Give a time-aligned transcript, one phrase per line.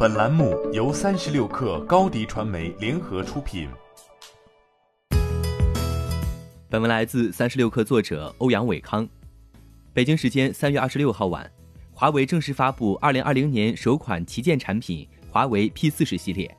[0.00, 3.68] 本栏目由三十六氪高低传媒联合出品。
[6.68, 9.08] 本文来自三十六氪作者欧阳伟康。
[9.92, 11.50] 北京时间三月二十六号晚，
[11.90, 16.56] 华为正式发布二零二零年首款旗舰产品华为 P 四十系列，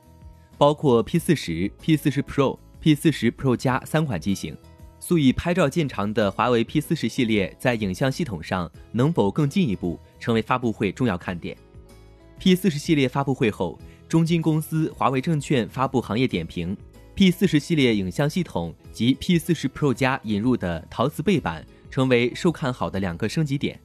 [0.57, 4.53] 包括 P 四十、P 四十 Pro、P 四十 Pro 加三款机型。
[4.99, 11.55] 素以拍照见长的华为 P 四十系列，在影像系统上能否更进一步，成为发布会重要看点。
[12.39, 13.77] P 四十系列发布会后，
[14.07, 16.75] 中金公司、华为证券发布行业点评
[17.13, 23.77] ，P 四十系列影像系统及 P 四十 Pro 加引入的陶瓷背板，成为受看好的两个升级点。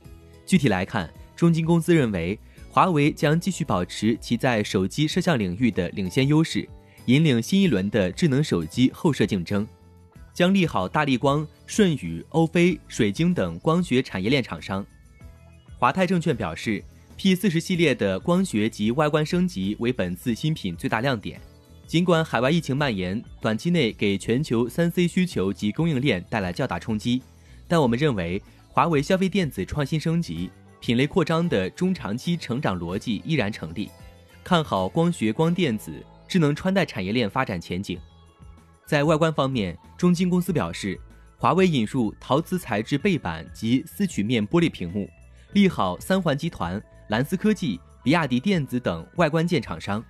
[0.47, 2.39] 具体来看，中金公司认为，
[2.71, 6.69] 华为将继续保持其在手机摄像领域的领先优势，
[7.07, 9.67] 引领新一轮的智能手机后摄竞争。
[10.33, 14.87] 将利好大力光、舜宇、欧菲、水晶等光学产业链厂商。
[15.77, 16.83] 华泰证券表示
[17.17, 21.41] ，P 四十系列的光学及外观升级为本次新品最大亮点。
[21.87, 27.23] 尽管海外疫情蔓延，短期内给全球三 C 需求及供应链带来较大冲击，
[27.69, 33.91] 但我们认为，华为消费电子创新升级、品类扩张的中长期成长逻辑依然成立，
[34.43, 35.93] 看好光学光电子、
[36.27, 37.99] 智能穿戴产业链发展前景。
[38.87, 40.99] 在外观方面，中金公司表示，
[41.37, 45.09] 华为引入陶瓷材质背板及丝曲面玻璃屏幕，
[45.53, 50.03] 利好三环集团、蓝思科技、比亚迪电子等外观件厂商。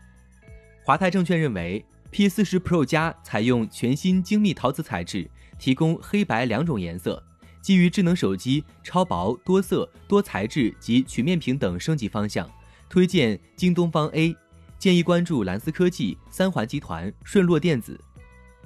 [0.84, 5.28] 华泰证券认为，P40 Pro 加采用全新精密陶瓷材质，
[5.58, 7.22] 提供黑白两种颜色，
[7.60, 12.48] 基于智能手机超薄、多色、多材质及曲面屏等升级方向，
[12.88, 14.36] 推荐京东方 A，
[14.78, 17.98] 建议关注蓝思科技、三环集团、顺洛电子。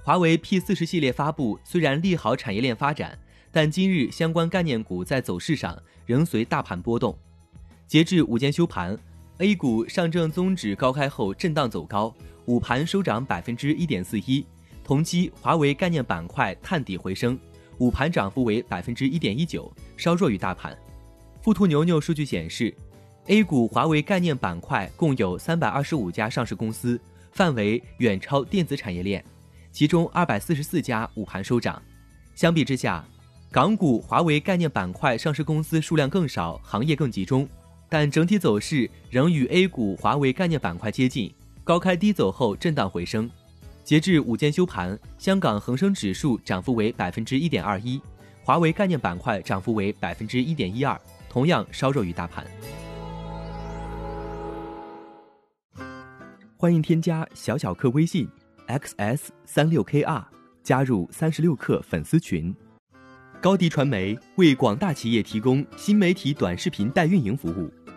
[0.02, 3.18] 华为 P 四十系列发布虽然利好产业链发展，
[3.50, 7.16] 但今日相关概念股在走势上仍随大盘波动。
[7.88, 8.94] 截至午间收盘
[9.38, 14.44] ，A 股上证综指高开后震荡走高，午盘收涨百分之一点四一。
[14.84, 17.38] 同期，华为概念板块探底回升，
[17.78, 20.76] 午盘涨幅为百分之一点一九，稍弱于大盘。
[21.40, 22.74] 富途牛牛数据显示
[23.28, 27.00] ，A 股华为概念板块共有三百二十五家上市公司，
[27.32, 29.24] 范围远超电子产业链。
[29.72, 31.82] 其中二百四十四家午盘收涨，
[32.34, 33.02] 相比之下，
[33.50, 37.48] 港股华为概念板块上市公司数量更少，行业更集中，
[37.88, 41.32] 但整体走势仍与 A 股华为概念板块接近，
[41.64, 43.30] 高开低走后震荡回升。
[43.82, 48.00] 截至午间休盘，香港恒生指数涨幅为百分之一点二一，
[48.42, 52.46] 华为概念板块涨幅为百分之一点一二，同样稍弱于大盘。
[56.56, 58.28] 欢迎添加小小客微信。
[58.68, 60.22] xs 三六 kr
[60.62, 62.54] 加入三十六氪粉丝群，
[63.40, 67.72] 高迪传媒为广大企业提供新媒体短视频代运营服务，